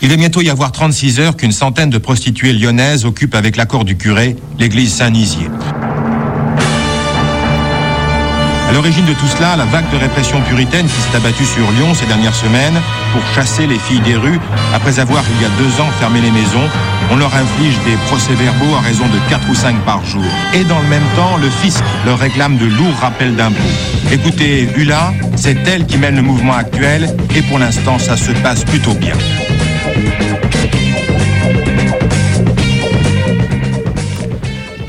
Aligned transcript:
Il 0.00 0.08
va 0.08 0.16
bientôt 0.16 0.40
y 0.42 0.48
avoir 0.48 0.70
36 0.70 1.18
heures 1.18 1.36
qu'une 1.36 1.50
centaine 1.50 1.90
de 1.90 1.98
prostituées 1.98 2.52
lyonnaises 2.52 3.04
occupent 3.04 3.34
avec 3.34 3.56
l'accord 3.56 3.84
du 3.84 3.96
curé 3.96 4.36
l'église 4.58 4.94
Saint-Nizier. 4.94 5.48
À 8.68 8.72
l'origine 8.72 9.06
de 9.06 9.14
tout 9.14 9.26
cela, 9.26 9.56
la 9.56 9.64
vague 9.64 9.90
de 9.90 9.96
répression 9.96 10.40
puritaine 10.42 10.86
qui 10.86 11.00
s'est 11.00 11.16
abattue 11.16 11.44
sur 11.44 11.68
Lyon 11.72 11.94
ces 11.94 12.06
dernières 12.06 12.34
semaines 12.34 12.78
pour 13.12 13.22
chasser 13.34 13.66
les 13.66 13.78
filles 13.78 14.02
des 14.02 14.14
rues, 14.14 14.38
après 14.72 15.00
avoir 15.00 15.24
il 15.34 15.42
y 15.42 15.46
a 15.46 15.48
deux 15.58 15.80
ans 15.80 15.90
fermé 15.98 16.20
les 16.20 16.30
maisons, 16.30 16.68
on 17.10 17.16
leur 17.16 17.34
inflige 17.34 17.74
des 17.84 17.96
procès-verbaux 18.06 18.76
à 18.76 18.80
raison 18.80 19.06
de 19.06 19.30
4 19.30 19.50
ou 19.50 19.54
5 19.54 19.84
par 19.84 20.04
jour. 20.04 20.22
Et 20.54 20.62
dans 20.62 20.80
le 20.80 20.88
même 20.88 21.06
temps, 21.16 21.38
le 21.38 21.50
fisc 21.50 21.82
leur 22.06 22.18
réclame 22.18 22.56
de 22.56 22.66
lourds 22.66 22.98
rappels 23.00 23.34
d'impôts. 23.34 23.56
Écoutez, 24.12 24.68
Hula, 24.76 25.12
c'est 25.34 25.66
elle 25.66 25.86
qui 25.86 25.96
mène 25.96 26.16
le 26.16 26.22
mouvement 26.22 26.54
actuel 26.54 27.16
et 27.34 27.42
pour 27.42 27.58
l'instant, 27.58 27.98
ça 27.98 28.16
se 28.16 28.30
passe 28.30 28.64
plutôt 28.64 28.94
bien. 28.94 29.14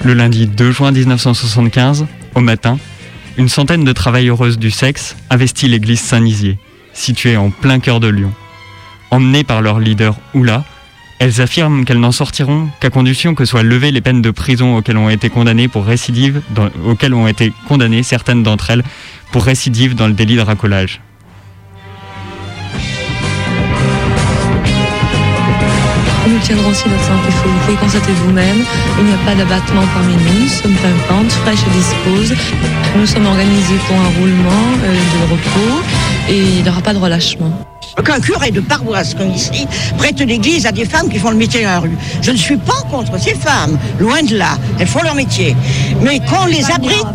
Le 0.05 0.13
lundi 0.13 0.48
2 0.48 0.71
juin 0.71 0.91
1975, 0.91 2.08
au 2.34 2.39
matin, 2.39 2.77
une 3.38 3.49
centaine 3.49 3.84
de 3.84 3.91
travailleuses 3.91 4.58
du 4.58 4.72
sexe 4.72 5.17
investit 5.30 5.67
l'église 5.67 5.99
Saint-Nizier, 5.99 6.58
située 6.94 7.35
en 7.35 7.49
plein 7.49 7.80
cœur 7.80 7.99
de 7.99 8.08
Lyon. 8.08 8.34
Emmenées 9.12 9.44
par 9.44 9.62
leur 9.62 9.80
leader 9.80 10.16
Oula, 10.34 10.63
elles 11.20 11.41
affirment 11.41 11.84
qu'elles 11.84 11.99
n'en 11.99 12.13
sortiront 12.13 12.70
qu'à 12.80 12.89
condition 12.89 13.35
que 13.35 13.44
soient 13.44 13.63
levées 13.63 13.91
les 13.91 13.99
peines 13.99 14.22
de 14.22 14.31
prison 14.31 14.77
auxquelles 14.77 14.98
ont 14.98 15.09
été 15.09 15.30
condamnées 15.30 15.70
auxquelles 16.86 17.13
ont 17.13 17.27
été 17.27 17.52
condamnées 17.67 18.03
certaines 18.03 18.41
d'entre 18.41 18.70
elles 18.70 18.84
pour 19.34 19.44
récidive 19.44 19.95
dans 19.95 20.08
le 20.08 20.13
délit 20.13 20.38
de 20.38 20.41
racolage. 20.41 21.02
Nous 26.49 26.55
tiendrons 26.55 26.71
aussi 26.71 26.89
notre 26.89 27.03
santé 27.03 27.30
Vous 27.45 27.59
pouvez 27.66 27.77
constater 27.77 28.12
vous-même, 28.26 28.64
il 28.97 29.05
n'y 29.05 29.14
a 29.14 29.17
pas 29.17 29.36
d'abattement 29.36 29.83
parmi 29.94 30.14
nous, 30.14 30.42
nous 30.42 30.47
sommes 30.47 30.73
pimpantes, 30.73 31.31
fraîches 31.31 31.59
et 31.59 31.78
disposes. 31.78 32.36
Nous 32.97 33.05
sommes 33.05 33.28
organisés 33.28 33.75
pour 33.88 33.95
un 33.95 34.19
roulement 34.19 34.66
euh, 34.83 34.94
de 34.95 35.31
repos 35.31 35.83
et 36.27 36.39
il 36.39 36.64
n'y 36.64 36.70
aura 36.70 36.81
pas 36.81 36.94
de 36.94 36.97
relâchement. 36.97 37.52
Qu'un 38.03 38.20
curé 38.20 38.50
de 38.50 38.61
paroisse 38.61 39.14
comme 39.14 39.30
ici 39.30 39.67
prête 39.97 40.20
l'église 40.22 40.66
à 40.66 40.72
des 40.72 40.86
femmes 40.86 41.09
qui 41.09 41.20
font 41.20 41.30
le 41.30 41.38
métier 41.38 41.61
dans 41.61 41.70
la 41.70 41.80
rue. 41.81 41.97
Je 42.23 42.31
ne 42.31 42.38
suis 42.38 42.58
pas 42.58 42.81
contre 42.89 43.20
ces 43.20 43.36
femmes, 43.36 43.77
loin 44.00 44.23
de 44.23 44.36
là, 44.36 44.58
elles 44.80 44.88
font 44.88 45.03
leur 45.03 45.16
métier. 45.16 45.55
Mais 46.02 46.20
qu'on 46.20 46.45
les 46.45 46.66
abrite, 46.72 47.05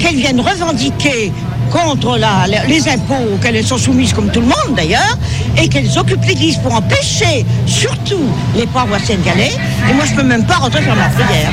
qu'elles 0.00 0.16
viennent 0.16 0.40
revendiquer 0.40 1.32
contre 1.70 2.18
la, 2.18 2.46
les 2.66 2.88
impôts 2.88 3.34
auxquels 3.34 3.56
elles 3.56 3.66
sont 3.66 3.78
soumises, 3.78 4.12
comme 4.12 4.30
tout 4.30 4.40
le 4.40 4.46
monde 4.46 4.76
d'ailleurs, 4.76 5.16
et 5.56 5.68
qu'elles 5.68 5.98
occupent 5.98 6.24
l'église 6.24 6.56
pour 6.58 6.74
empêcher 6.74 7.46
surtout 7.66 8.28
les 8.56 8.66
pauvres 8.66 8.98
sénégalais. 9.04 9.52
Et 9.88 9.92
moi, 9.94 10.04
je 10.04 10.14
peux 10.14 10.22
même 10.22 10.44
pas 10.44 10.56
rentrer 10.56 10.82
faire 10.82 10.96
ma 10.96 11.08
prière. 11.08 11.50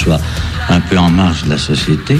Soit 0.00 0.20
un 0.68 0.80
peu 0.80 0.96
en 0.96 1.10
marge 1.10 1.44
de 1.44 1.50
la 1.50 1.58
société, 1.58 2.16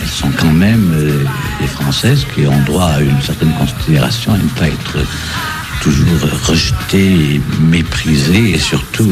elles 0.00 0.08
sont 0.08 0.30
quand 0.30 0.52
même 0.52 0.92
euh, 0.94 1.24
des 1.60 1.66
Françaises 1.66 2.26
qui 2.34 2.46
ont 2.46 2.62
droit 2.64 2.86
à 2.86 3.00
une 3.00 3.20
certaine 3.20 3.52
considération 3.52 4.34
et 4.34 4.38
ne 4.38 4.48
pas 4.48 4.68
être 4.68 4.98
toujours 5.82 6.30
rejetées, 6.46 7.40
méprisées 7.60 8.52
et 8.52 8.58
surtout 8.58 9.10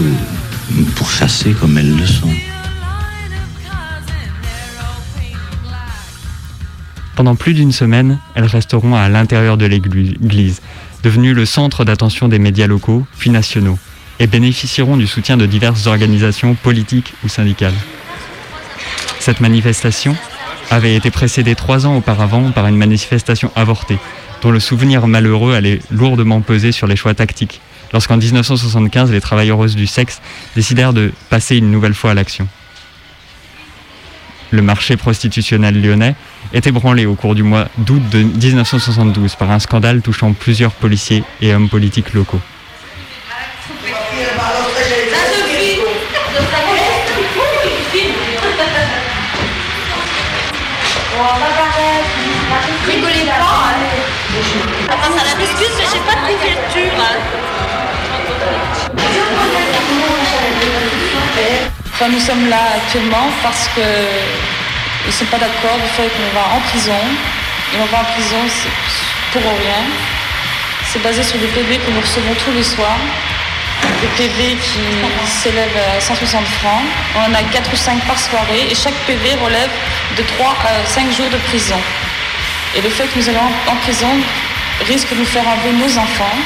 pourchassées 0.96 1.52
comme 1.52 1.76
elles 1.76 1.96
le 1.96 2.06
sont. 2.06 2.34
Pendant 7.16 7.34
plus 7.34 7.52
d'une 7.52 7.72
semaine, 7.72 8.18
elles 8.34 8.46
resteront 8.46 8.94
à 8.94 9.10
l'intérieur 9.10 9.58
de 9.58 9.66
l'église, 9.66 10.62
devenue 11.02 11.34
le 11.34 11.44
centre 11.44 11.84
d'attention 11.84 12.28
des 12.28 12.38
médias 12.38 12.66
locaux 12.66 13.06
puis 13.18 13.28
nationaux 13.28 13.78
et 14.20 14.26
bénéficieront 14.26 14.98
du 14.98 15.06
soutien 15.06 15.36
de 15.36 15.46
diverses 15.46 15.86
organisations 15.86 16.54
politiques 16.54 17.14
ou 17.24 17.28
syndicales. 17.28 17.74
Cette 19.18 19.40
manifestation 19.40 20.14
avait 20.70 20.94
été 20.94 21.10
précédée 21.10 21.54
trois 21.56 21.86
ans 21.86 21.96
auparavant 21.96 22.52
par 22.52 22.66
une 22.66 22.76
manifestation 22.76 23.50
avortée, 23.56 23.98
dont 24.42 24.50
le 24.50 24.60
souvenir 24.60 25.06
malheureux 25.06 25.54
allait 25.54 25.80
lourdement 25.90 26.42
peser 26.42 26.70
sur 26.70 26.86
les 26.86 26.96
choix 26.96 27.14
tactiques, 27.14 27.60
lorsqu'en 27.92 28.18
1975 28.18 29.10
les 29.10 29.20
travailleuses 29.20 29.74
du 29.74 29.86
sexe 29.86 30.20
décidèrent 30.54 30.92
de 30.92 31.12
passer 31.28 31.56
une 31.56 31.70
nouvelle 31.70 31.94
fois 31.94 32.12
à 32.12 32.14
l'action. 32.14 32.46
Le 34.52 34.62
marché 34.62 34.96
prostitutionnel 34.96 35.80
lyonnais 35.80 36.14
est 36.52 36.66
ébranlé 36.66 37.06
au 37.06 37.14
cours 37.14 37.34
du 37.34 37.42
mois 37.42 37.68
d'août 37.78 38.02
de 38.10 38.22
1972 38.22 39.36
par 39.36 39.50
un 39.50 39.60
scandale 39.60 40.02
touchant 40.02 40.32
plusieurs 40.32 40.72
policiers 40.72 41.22
et 41.40 41.54
hommes 41.54 41.68
politiques 41.68 42.12
locaux. 42.14 42.40
Enfin, 61.92 62.08
nous 62.12 62.20
sommes 62.20 62.48
là 62.48 62.56
actuellement 62.76 63.28
parce 63.42 63.68
que 63.76 63.80
ils 65.04 65.08
ne 65.08 65.12
sont 65.12 65.24
pas 65.26 65.38
d'accord 65.38 65.76
du 65.76 65.88
fait 65.96 66.08
qu'on 66.08 66.38
va 66.38 66.56
en 66.56 66.60
prison. 66.60 67.00
Et 67.72 67.76
on 67.80 67.86
va 67.86 68.00
en 68.00 68.04
prison 68.04 68.40
pour 69.32 69.42
rien. 69.42 69.82
C'est 70.86 71.02
basé 71.02 71.22
sur 71.22 71.38
des 71.38 71.46
PV 71.46 71.78
que 71.78 71.90
nous 71.90 72.00
recevons 72.00 72.34
tous 72.44 72.52
les 72.52 72.62
soirs. 72.62 72.98
Des 74.02 74.08
PV 74.16 74.56
qui 74.56 74.80
s'élèvent 75.26 75.80
à 75.96 76.00
160 76.00 76.46
francs. 76.46 76.82
On 77.16 77.30
en 77.30 77.34
a 77.34 77.42
4 77.42 77.72
ou 77.72 77.76
5 77.76 78.00
par 78.06 78.18
soirée 78.18 78.66
et 78.70 78.74
chaque 78.74 78.94
PV 79.06 79.34
relève 79.44 79.70
de 80.16 80.22
3 80.22 80.48
à 80.48 80.86
5 80.86 81.12
jours 81.12 81.30
de 81.30 81.38
prison. 81.48 81.80
Et 82.76 82.80
le 82.80 82.88
fait 82.88 83.04
que 83.04 83.18
nous 83.18 83.28
allons 83.28 83.50
en 83.68 83.76
prison 83.76 84.08
risque 84.86 85.10
de 85.10 85.18
nous 85.18 85.24
faire 85.24 85.46
enlever 85.46 85.72
nos 85.72 85.98
enfants. 85.98 86.36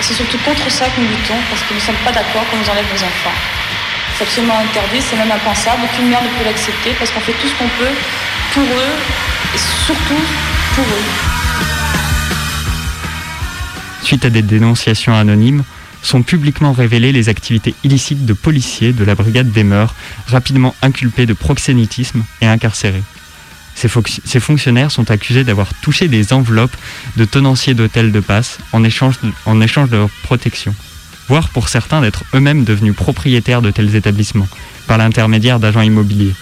C'est 0.00 0.14
surtout 0.14 0.38
contre 0.38 0.70
ça 0.70 0.86
que 0.86 1.00
nous 1.00 1.08
luttons, 1.08 1.36
parce 1.50 1.62
que 1.62 1.74
nous 1.74 1.80
ne 1.80 1.84
sommes 1.84 2.02
pas 2.04 2.12
d'accord 2.12 2.44
qu'on 2.50 2.56
nous 2.56 2.70
enlève 2.70 2.86
nos 2.92 3.02
enfants. 3.02 3.36
C'est 4.16 4.24
absolument 4.24 4.58
interdit, 4.58 5.00
c'est 5.00 5.16
même 5.16 5.30
impensable. 5.30 5.82
Aucune 5.84 6.08
mère 6.08 6.22
ne 6.22 6.28
peut 6.28 6.44
l'accepter, 6.44 6.90
parce 6.98 7.10
qu'on 7.10 7.20
fait 7.20 7.32
tout 7.32 7.48
ce 7.48 7.54
qu'on 7.54 7.68
peut 7.78 7.94
pour 8.54 8.62
eux, 8.62 8.94
et 9.54 9.58
surtout 9.86 10.22
pour 10.74 10.84
eux. 10.84 11.04
Suite 14.02 14.24
à 14.24 14.30
des 14.30 14.42
dénonciations 14.42 15.14
anonymes, 15.14 15.64
sont 16.02 16.22
publiquement 16.22 16.72
révélées 16.72 17.12
les 17.12 17.28
activités 17.28 17.74
illicites 17.84 18.24
de 18.24 18.32
policiers 18.32 18.92
de 18.92 19.04
la 19.04 19.14
brigade 19.14 19.52
des 19.52 19.64
mœurs, 19.64 19.94
rapidement 20.26 20.74
inculpés 20.82 21.26
de 21.26 21.34
proxénétisme 21.34 22.24
et 22.40 22.46
incarcérés. 22.46 23.02
Ces, 23.80 24.40
fonctionnaires 24.40 24.90
sont 24.90 25.10
accusés 25.10 25.42
d'avoir 25.42 25.72
touché 25.80 26.06
des 26.06 26.34
enveloppes 26.34 26.76
de 27.16 27.24
tenanciers 27.24 27.72
d'hôtels 27.72 28.12
de 28.12 28.20
passe 28.20 28.58
en 28.72 28.84
échange, 28.84 29.18
de, 29.22 29.30
en 29.46 29.58
échange 29.62 29.88
de 29.88 29.96
leur 29.96 30.10
protection, 30.22 30.74
voire 31.28 31.48
pour 31.48 31.70
certains 31.70 32.02
d'être 32.02 32.24
eux-mêmes 32.34 32.64
devenus 32.64 32.94
propriétaires 32.94 33.62
de 33.62 33.70
tels 33.70 33.96
établissements 33.96 34.48
par 34.86 34.98
l'intermédiaire 34.98 35.60
d'agents 35.60 35.80
immobiliers. 35.80 36.34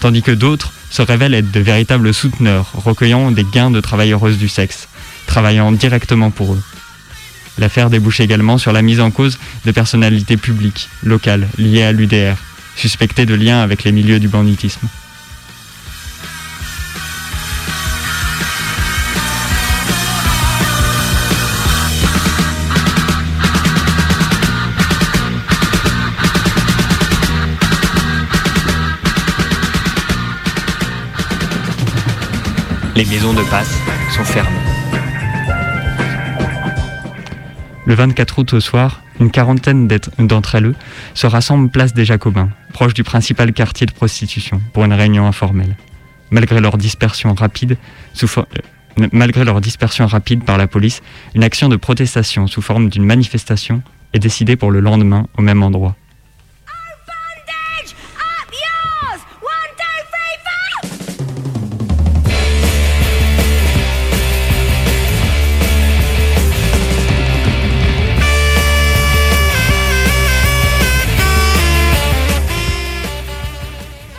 Tandis 0.00 0.20
que 0.20 0.32
d'autres 0.32 0.74
se 0.90 1.00
révèlent 1.00 1.32
être 1.32 1.50
de 1.50 1.60
véritables 1.60 2.12
souteneurs, 2.12 2.70
recueillant 2.74 3.30
des 3.30 3.44
gains 3.44 3.70
de 3.70 3.80
travailleuses 3.80 4.36
du 4.36 4.50
sexe, 4.50 4.88
travaillant 5.26 5.72
directement 5.72 6.30
pour 6.30 6.52
eux. 6.52 6.62
L'affaire 7.56 7.88
débouche 7.88 8.20
également 8.20 8.58
sur 8.58 8.72
la 8.72 8.82
mise 8.82 9.00
en 9.00 9.10
cause 9.10 9.38
de 9.64 9.72
personnalités 9.72 10.36
publiques, 10.36 10.90
locales, 11.02 11.48
liées 11.56 11.84
à 11.84 11.92
l'UDR, 11.92 12.36
suspectées 12.76 13.24
de 13.24 13.34
liens 13.34 13.62
avec 13.62 13.84
les 13.84 13.92
milieux 13.92 14.20
du 14.20 14.28
banditisme. 14.28 14.86
Les 32.96 33.04
maisons 33.06 33.32
de 33.32 33.42
passe 33.50 33.76
sont 34.14 34.22
fermées. 34.22 34.50
Le 37.86 37.94
24 37.94 38.38
août 38.38 38.52
au 38.52 38.60
soir, 38.60 39.02
une 39.18 39.32
quarantaine 39.32 39.88
d'entre 40.18 40.54
elles 40.54 40.74
se 41.12 41.26
rassemblent 41.26 41.70
place 41.70 41.92
des 41.92 42.04
Jacobins, 42.04 42.50
proche 42.72 42.94
du 42.94 43.02
principal 43.02 43.52
quartier 43.52 43.86
de 43.86 43.90
prostitution, 43.90 44.60
pour 44.72 44.84
une 44.84 44.92
réunion 44.92 45.26
informelle. 45.26 45.76
Malgré 46.30 46.60
leur 46.60 46.78
dispersion 46.78 47.34
rapide, 47.34 47.78
euh, 48.22 48.42
malgré 49.10 49.44
leur 49.44 49.60
dispersion 49.60 50.06
rapide 50.06 50.44
par 50.44 50.56
la 50.56 50.68
police, 50.68 51.02
une 51.34 51.42
action 51.42 51.68
de 51.68 51.76
protestation 51.76 52.46
sous 52.46 52.62
forme 52.62 52.90
d'une 52.90 53.04
manifestation 53.04 53.82
est 54.12 54.20
décidée 54.20 54.54
pour 54.54 54.70
le 54.70 54.78
lendemain 54.78 55.26
au 55.36 55.42
même 55.42 55.64
endroit. 55.64 55.96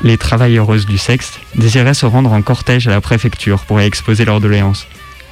Les 0.06 0.20
travailleuses 0.20 0.86
du 0.86 1.00
sexe 1.00 1.40
désiraient 1.56 1.96
se 1.96 2.06
rendre 2.06 2.32
en 2.32 2.44
cortège 2.44 2.88
à 2.88 2.92
la 2.92 3.02
préfecture 3.02 3.62
pour 3.66 3.82
y 3.82 3.86
exposer 3.86 4.24
leurs 4.24 4.40
doléances. 4.40 4.86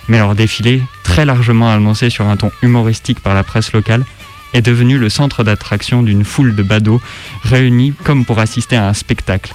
Mais 0.08 0.18
leur 0.18 0.34
défilé, 0.34 0.82
très 1.04 1.26
largement 1.26 1.70
annoncé 1.70 2.10
sur 2.10 2.28
un 2.28 2.36
ton 2.38 2.52
humoristique 2.64 3.20
par 3.20 3.36
la 3.36 3.44
presse 3.44 3.72
locale, 3.72 4.04
est 4.52 4.64
devenu 4.64 4.98
le 4.98 5.10
centre 5.10 5.44
d'attraction 5.44 6.02
d'une 6.02 6.26
foule 6.26 6.56
de 6.56 6.64
badauds 6.64 7.02
réunis 7.44 7.94
comme 8.04 8.26
pour 8.26 8.40
assister 8.40 8.76
à 8.76 8.88
un 8.88 8.94
spectacle. 8.94 9.54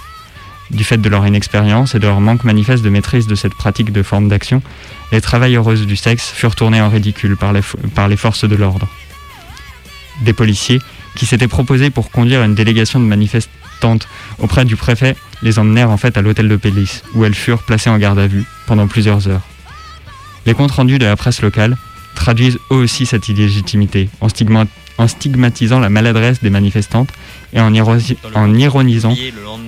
Du 0.70 0.84
fait 0.84 0.98
de 0.98 1.08
leur 1.08 1.26
inexpérience 1.26 1.96
et 1.96 1.98
de 1.98 2.06
leur 2.06 2.20
manque 2.20 2.44
manifeste 2.44 2.84
de 2.84 2.90
maîtrise 2.90 3.26
de 3.26 3.34
cette 3.34 3.54
pratique 3.54 3.90
de 3.90 4.04
forme 4.04 4.28
d'action, 4.28 4.62
les 5.10 5.20
travailleuses 5.20 5.84
du 5.84 5.96
sexe 5.96 6.30
furent 6.30 6.54
tournées 6.54 6.80
en 6.80 6.90
ridicule 6.90 7.36
par 7.36 7.52
les, 7.52 7.62
par 7.96 8.06
les 8.06 8.16
forces 8.16 8.44
de 8.44 8.54
l'ordre. 8.54 8.86
Des 10.22 10.32
policiers, 10.32 10.80
qui 11.18 11.26
s'étaient 11.26 11.48
proposés 11.48 11.90
pour 11.90 12.10
conduire 12.10 12.42
une 12.42 12.54
délégation 12.54 13.00
de 13.00 13.04
manifestants 13.04 13.98
auprès 14.38 14.64
du 14.64 14.76
préfet 14.76 15.16
les 15.42 15.58
emmenèrent 15.58 15.90
en 15.90 15.96
fait 15.96 16.16
à 16.16 16.22
l'hôtel 16.22 16.48
de 16.48 16.56
police, 16.56 17.02
où 17.14 17.24
elles 17.24 17.34
furent 17.34 17.62
placées 17.62 17.90
en 17.90 17.98
garde 17.98 18.18
à 18.18 18.26
vue 18.26 18.44
pendant 18.66 18.86
plusieurs 18.86 19.28
heures. 19.28 19.42
Les 20.46 20.54
comptes 20.54 20.70
rendus 20.70 20.98
de 20.98 21.04
la 21.04 21.16
presse 21.16 21.42
locale 21.42 21.76
traduisent 22.14 22.58
eux 22.70 22.76
aussi 22.76 23.04
cette 23.04 23.28
illégitimité, 23.28 24.08
en, 24.20 25.08
stigmatisant 25.08 25.80
la 25.80 25.90
maladresse 25.90 26.40
des 26.40 26.50
manifestantes 26.50 27.10
et 27.52 27.60
en, 27.60 27.72
en 28.34 28.54
ironisant 28.54 29.14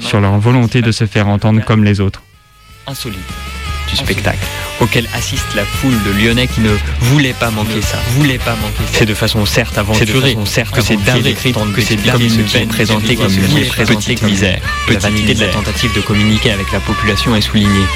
sur 0.01 0.21
leur 0.21 0.39
volonté 0.39 0.83
de 0.83 0.93
se 0.93 1.07
faire 1.07 1.29
entendre 1.29 1.65
comme 1.65 1.85
les 1.85 2.01
autres. 2.01 2.23
Insolite 2.87 3.60
du 3.91 3.97
spectacle 3.97 4.39
auquel 4.81 5.09
assiste 5.15 5.55
la 5.55 5.65
foule 5.65 5.97
de 6.05 6.11
Lyonnais 6.11 6.47
qui 6.47 6.61
ne 6.61 6.71
voulait 7.01 7.35
pas 7.35 7.51
manquer 7.51 7.83
ça. 7.83 7.99
Voulait 8.11 8.39
pas 8.39 8.55
manquer 8.57 8.83
C'est 8.93 9.05
de 9.05 9.15
façon 9.15 9.45
certes 9.45 9.77
aventurée, 9.77 10.37
certes 10.45 10.75
que 10.75 10.81
c'est 10.81 10.97
dingue 10.97 11.35
que 11.75 11.83
c'est 11.83 11.97
comme 11.97 12.23
une 12.23 12.69
présentée 12.69 13.17
comme 13.17 13.33
une 13.33 13.69
petite 13.69 14.23
misère. 14.23 14.61
La 14.89 14.99
vanité 14.99 15.35
de 15.35 15.41
la 15.41 15.49
tentative 15.49 15.95
de 15.95 16.01
communiquer 16.01 16.53
avec 16.53 16.71
la 16.73 16.81
population 16.81 17.35
est 17.37 17.41
soulignée. 17.41 17.87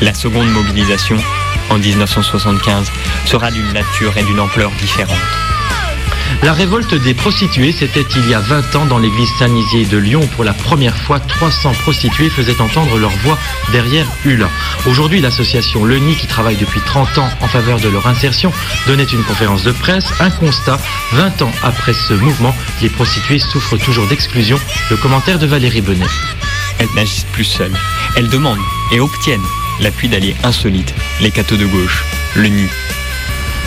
La 0.00 0.12
seconde 0.12 0.50
mobilisation, 0.50 1.16
en 1.70 1.78
1975, 1.78 2.90
sera 3.24 3.50
d'une 3.50 3.72
nature 3.72 4.16
et 4.18 4.22
d'une 4.24 4.40
ampleur 4.40 4.70
différentes. 4.72 5.16
La 6.42 6.52
révolte 6.52 6.94
des 6.94 7.14
prostituées, 7.14 7.72
c'était 7.72 8.04
il 8.16 8.28
y 8.28 8.34
a 8.34 8.40
20 8.40 8.76
ans 8.76 8.86
dans 8.86 8.98
l'église 8.98 9.28
Saint-Nizier 9.38 9.84
de 9.86 9.98
Lyon. 9.98 10.20
Pour 10.34 10.44
la 10.44 10.52
première 10.52 10.96
fois, 10.96 11.18
300 11.18 11.72
prostituées 11.82 12.28
faisaient 12.28 12.60
entendre 12.60 12.98
leur 12.98 13.10
voix 13.10 13.38
derrière 13.72 14.06
Hulin. 14.24 14.48
Aujourd'hui, 14.86 15.20
l'association 15.20 15.84
Le 15.84 15.98
Nid, 15.98 16.16
qui 16.16 16.26
travaille 16.26 16.56
depuis 16.56 16.80
30 16.80 17.18
ans 17.18 17.28
en 17.40 17.48
faveur 17.48 17.80
de 17.80 17.88
leur 17.88 18.06
insertion, 18.06 18.52
donnait 18.86 19.04
une 19.04 19.24
conférence 19.24 19.64
de 19.64 19.72
presse. 19.72 20.06
Un 20.20 20.30
constat, 20.30 20.78
20 21.12 21.42
ans 21.42 21.52
après 21.62 21.94
ce 21.94 22.14
mouvement, 22.14 22.54
les 22.80 22.90
prostituées 22.90 23.40
souffrent 23.40 23.78
toujours 23.78 24.06
d'exclusion. 24.06 24.60
Le 24.90 24.96
commentaire 24.96 25.38
de 25.38 25.46
Valérie 25.46 25.80
Benet. 25.80 26.06
Elles 26.78 26.94
n'agissent 26.94 27.26
plus 27.32 27.44
seules. 27.44 27.76
Elles 28.16 28.28
demandent 28.28 28.58
et 28.92 29.00
obtiennent 29.00 29.40
l'appui 29.80 30.08
d'alliés 30.08 30.36
insolites, 30.42 30.94
les 31.20 31.30
cathos 31.30 31.58
de 31.58 31.66
gauche, 31.66 32.04
le 32.34 32.48
Nid, 32.48 32.70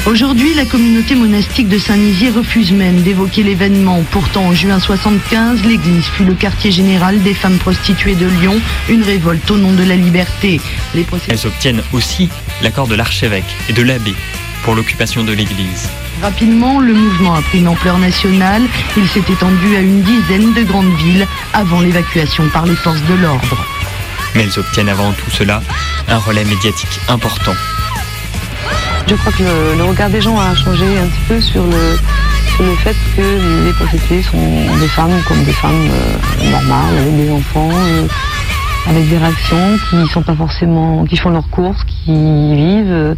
Aujourd'hui, 0.05 0.53
la 0.55 0.65
communauté 0.65 1.13
monastique 1.13 1.67
de 1.67 1.77
Saint-Nizier 1.77 2.29
refuse 2.29 2.71
même 2.71 3.01
d'évoquer 3.01 3.43
l'événement. 3.43 4.01
Pourtant, 4.11 4.45
en 4.45 4.53
juin 4.53 4.79
75, 4.79 5.63
l'église 5.65 6.05
fut 6.05 6.23
le 6.23 6.33
quartier 6.33 6.71
général 6.71 7.21
des 7.21 7.33
femmes 7.33 7.57
prostituées 7.57 8.15
de 8.15 8.25
Lyon, 8.25 8.59
une 8.87 9.03
révolte 9.03 9.51
au 9.51 9.57
nom 9.57 9.73
de 9.73 9.83
la 9.83 9.95
liberté. 9.95 10.61
Les 10.95 11.05
Elles 11.27 11.45
obtiennent 11.45 11.83
aussi 11.93 12.29
l'accord 12.63 12.87
de 12.87 12.95
l'archevêque 12.95 13.55
et 13.67 13.73
de 13.73 13.83
l'abbé 13.83 14.15
pour 14.63 14.73
l'occupation 14.73 15.23
de 15.23 15.33
l'église. 15.33 15.89
Rapidement, 16.21 16.79
le 16.79 16.93
mouvement 16.93 17.35
a 17.35 17.41
pris 17.41 17.59
une 17.59 17.67
ampleur 17.67 17.97
nationale. 17.97 18.63
Il 18.97 19.07
s'est 19.07 19.23
étendu 19.29 19.75
à 19.75 19.81
une 19.81 20.01
dizaine 20.01 20.53
de 20.53 20.63
grandes 20.63 20.95
villes 20.97 21.27
avant 21.53 21.81
l'évacuation 21.81 22.47
par 22.49 22.65
les 22.65 22.75
forces 22.75 23.03
de 23.03 23.15
l'ordre. 23.15 23.65
Mais 24.33 24.43
elles 24.43 24.59
obtiennent 24.59 24.89
avant 24.89 25.11
tout 25.11 25.29
cela 25.29 25.61
un 26.07 26.17
relais 26.17 26.45
médiatique 26.45 26.99
important 27.09 27.55
je 29.07 29.15
crois 29.15 29.31
que 29.31 29.43
le, 29.43 29.83
regard 29.83 30.09
des 30.09 30.21
gens 30.21 30.39
a 30.39 30.53
changé 30.55 30.85
un 30.97 31.07
petit 31.07 31.21
peu 31.27 31.41
sur 31.41 31.63
le, 31.63 31.97
le 32.59 32.75
fait 32.75 32.95
que 33.15 33.65
les 33.65 33.73
prostituées 33.73 34.21
sont 34.21 34.37
des 34.79 34.87
femmes 34.87 35.21
comme 35.27 35.43
des 35.43 35.53
femmes 35.53 35.89
euh, 35.91 36.51
normales, 36.51 36.97
avec 36.97 37.15
des 37.15 37.31
enfants, 37.31 37.69
euh, 37.71 38.07
avec 38.87 39.09
des 39.09 39.17
réactions 39.17 39.77
qui 39.89 40.07
sont 40.11 40.21
pas 40.21 40.35
forcément, 40.35 41.05
qui 41.05 41.17
font 41.17 41.29
leurs 41.29 41.49
courses, 41.49 41.83
qui 41.85 42.55
vivent. 42.55 43.15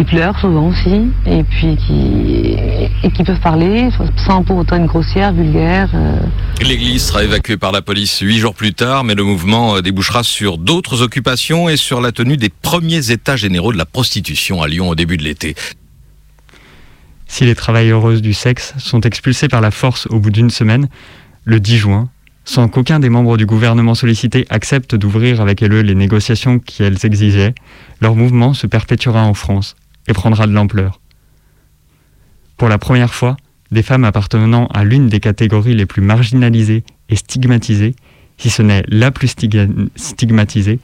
Qui 0.00 0.06
pleurent 0.06 0.40
souvent 0.40 0.68
aussi, 0.68 1.10
et 1.26 1.44
puis 1.44 1.76
qui, 1.76 2.56
et 3.02 3.10
qui 3.10 3.22
peuvent 3.22 3.40
parler 3.40 3.90
sans 4.16 4.42
pour 4.42 4.56
autant 4.56 4.76
être 4.76 4.86
grossière, 4.86 5.34
vulgaire. 5.34 5.90
Euh. 5.92 6.16
L'église 6.62 7.04
sera 7.04 7.22
évacuée 7.22 7.58
par 7.58 7.70
la 7.70 7.82
police 7.82 8.20
huit 8.20 8.38
jours 8.38 8.54
plus 8.54 8.72
tard, 8.72 9.04
mais 9.04 9.14
le 9.14 9.24
mouvement 9.24 9.76
euh, 9.76 9.82
débouchera 9.82 10.22
sur 10.22 10.56
d'autres 10.56 11.02
occupations 11.02 11.68
et 11.68 11.76
sur 11.76 12.00
la 12.00 12.12
tenue 12.12 12.38
des 12.38 12.48
premiers 12.48 13.10
états 13.10 13.36
généraux 13.36 13.74
de 13.74 13.76
la 13.76 13.84
prostitution 13.84 14.62
à 14.62 14.68
Lyon 14.68 14.88
au 14.88 14.94
début 14.94 15.18
de 15.18 15.22
l'été. 15.22 15.54
Si 17.26 17.44
les 17.44 17.54
travailleuses 17.54 18.22
du 18.22 18.32
sexe 18.32 18.72
sont 18.78 19.02
expulsées 19.02 19.48
par 19.48 19.60
la 19.60 19.70
force 19.70 20.06
au 20.06 20.18
bout 20.18 20.30
d'une 20.30 20.48
semaine, 20.48 20.88
le 21.44 21.60
10 21.60 21.76
juin, 21.76 22.08
sans 22.46 22.68
qu'aucun 22.68 23.00
des 23.00 23.10
membres 23.10 23.36
du 23.36 23.44
gouvernement 23.44 23.94
sollicité 23.94 24.46
accepte 24.48 24.94
d'ouvrir 24.94 25.42
avec 25.42 25.60
elles 25.60 25.72
les 25.72 25.94
négociations 25.94 26.58
qu'elles 26.58 27.04
exigeaient, 27.04 27.54
leur 28.00 28.16
mouvement 28.16 28.54
se 28.54 28.66
perpétuera 28.66 29.24
en 29.24 29.34
France 29.34 29.76
et 30.08 30.12
prendra 30.12 30.46
de 30.46 30.52
l'ampleur. 30.52 31.00
Pour 32.56 32.68
la 32.68 32.78
première 32.78 33.14
fois, 33.14 33.36
des 33.70 33.82
femmes 33.82 34.04
appartenant 34.04 34.66
à 34.66 34.84
l'une 34.84 35.08
des 35.08 35.20
catégories 35.20 35.74
les 35.74 35.86
plus 35.86 36.02
marginalisées 36.02 36.84
et 37.08 37.16
stigmatisées, 37.16 37.94
si 38.36 38.50
ce 38.50 38.62
n'est 38.62 38.84
la 38.88 39.10
plus 39.10 39.34
stigmatisée, 39.96 40.80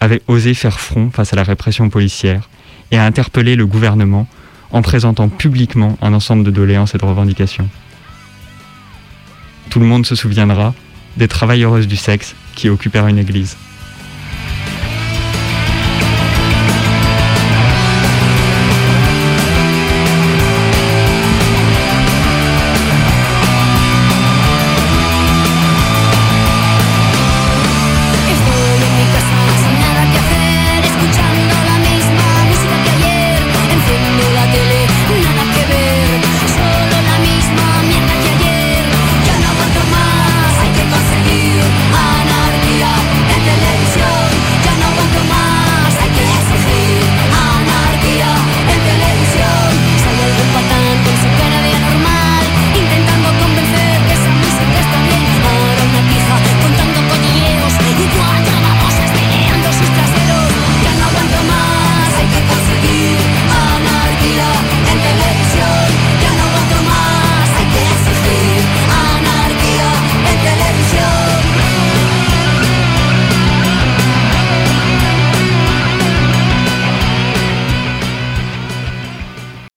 avaient 0.00 0.22
osé 0.28 0.54
faire 0.54 0.80
front 0.80 1.10
face 1.10 1.32
à 1.32 1.36
la 1.36 1.42
répression 1.42 1.88
policière 1.90 2.48
et 2.90 2.98
à 2.98 3.04
interpeller 3.04 3.56
le 3.56 3.66
gouvernement 3.66 4.26
en 4.70 4.82
présentant 4.82 5.28
publiquement 5.28 5.96
un 6.02 6.14
ensemble 6.14 6.44
de 6.44 6.50
doléances 6.50 6.94
et 6.94 6.98
de 6.98 7.04
revendications. 7.04 7.68
Tout 9.70 9.80
le 9.80 9.86
monde 9.86 10.06
se 10.06 10.14
souviendra 10.14 10.74
des 11.16 11.28
travailleuses 11.28 11.86
du 11.86 11.96
sexe 11.96 12.34
qui 12.54 12.68
occupèrent 12.68 13.06
une 13.06 13.18
église. 13.18 13.56